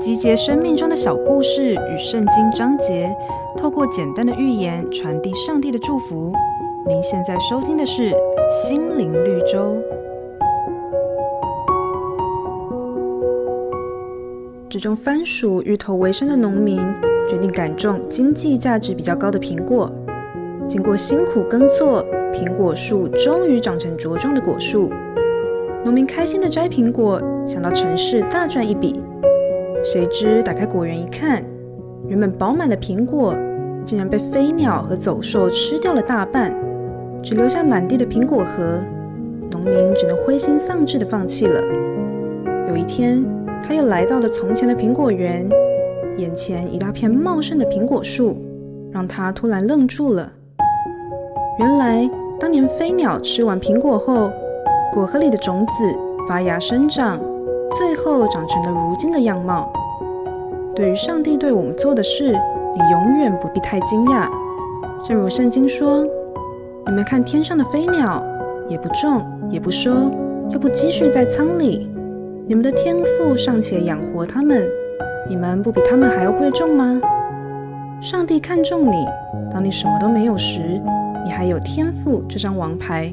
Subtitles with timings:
[0.00, 3.14] 集结生命中的小故事与圣经章节，
[3.56, 6.32] 透过简单的寓言传递上帝的祝福。
[6.86, 8.10] 您现在收听的是
[8.62, 9.76] 《心灵绿洲》。
[14.68, 16.78] 只种番薯、芋头为生的农民
[17.28, 19.90] 决定改种经济价值比较高的苹果。
[20.66, 24.90] 经过辛苦耕作，苹果树终于长成茁壮的果树。
[25.84, 29.00] 农民开心的摘苹果，想到城市大赚一笔。
[29.82, 31.42] 谁知打开果园一看，
[32.08, 33.34] 原本饱满的苹果
[33.84, 36.52] 竟然被飞鸟和走兽吃掉了大半，
[37.22, 38.78] 只留下满地的苹果核。
[39.52, 41.62] 农民只能灰心丧志的放弃了。
[42.68, 43.24] 有一天，
[43.62, 45.48] 他又来到了从前的苹果园，
[46.18, 48.36] 眼前一大片茂盛的苹果树，
[48.90, 50.30] 让他突然愣住了。
[51.58, 54.30] 原来，当年飞鸟吃完苹果后，
[54.92, 55.84] 果核里的种子
[56.26, 57.20] 发芽生长，
[57.72, 59.70] 最后长成了如今的样貌。
[60.74, 62.32] 对于上帝对我们做的事，
[62.74, 64.28] 你永远不必太惊讶。
[65.04, 66.06] 正如圣经说
[66.86, 68.24] ：“你们看天上的飞鸟，
[68.68, 69.90] 也不种，也不收，
[70.50, 71.90] 又不积蓄在仓里。”
[72.48, 74.66] 你们的天赋尚且养活他们，
[75.28, 76.98] 你们不比他们还要贵重吗？
[78.00, 79.06] 上帝看重你，
[79.52, 80.80] 当你什么都没有时，
[81.24, 83.12] 你还有天赋这张王牌，